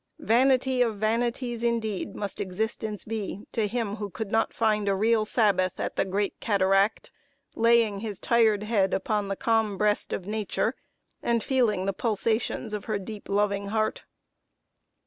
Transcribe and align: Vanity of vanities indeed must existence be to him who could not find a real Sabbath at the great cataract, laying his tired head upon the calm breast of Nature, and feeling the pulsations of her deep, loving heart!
Vanity 0.17 0.81
of 0.81 0.95
vanities 0.97 1.61
indeed 1.61 2.15
must 2.15 2.41
existence 2.41 3.03
be 3.05 3.45
to 3.51 3.67
him 3.67 3.97
who 3.97 4.09
could 4.09 4.31
not 4.31 4.51
find 4.51 4.89
a 4.89 4.95
real 4.95 5.25
Sabbath 5.25 5.79
at 5.79 5.95
the 5.95 6.05
great 6.05 6.39
cataract, 6.39 7.11
laying 7.53 7.99
his 7.99 8.19
tired 8.19 8.63
head 8.63 8.95
upon 8.95 9.27
the 9.27 9.35
calm 9.35 9.77
breast 9.77 10.11
of 10.11 10.25
Nature, 10.25 10.73
and 11.21 11.43
feeling 11.43 11.85
the 11.85 11.93
pulsations 11.93 12.73
of 12.73 12.85
her 12.85 12.97
deep, 12.97 13.29
loving 13.29 13.67
heart! 13.67 14.05